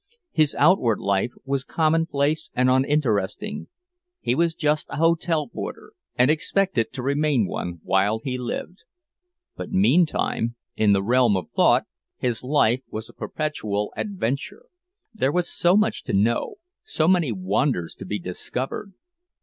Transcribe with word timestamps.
His 0.31 0.55
outward 0.57 0.97
life 0.97 1.29
was 1.45 1.63
commonplace 1.63 2.49
and 2.55 2.71
uninteresting; 2.71 3.67
he 4.19 4.33
was 4.33 4.55
just 4.55 4.87
a 4.89 4.95
hotel 4.95 5.47
porter, 5.47 5.93
and 6.15 6.31
expected 6.31 6.91
to 6.93 7.03
remain 7.03 7.45
one 7.45 7.81
while 7.83 8.17
he 8.17 8.35
lived; 8.39 8.83
but 9.55 9.69
meantime, 9.71 10.55
in 10.75 10.93
the 10.93 11.03
realm 11.03 11.37
of 11.37 11.49
thought, 11.49 11.85
his 12.17 12.43
life 12.43 12.81
was 12.89 13.09
a 13.09 13.13
perpetual 13.13 13.93
adventure. 13.95 14.63
There 15.13 15.31
was 15.31 15.53
so 15.53 15.77
much 15.77 16.03
to 16.05 16.13
know—so 16.13 17.07
many 17.07 17.31
wonders 17.31 17.93
to 17.99 18.03
be 18.05 18.17
discovered! 18.17 18.93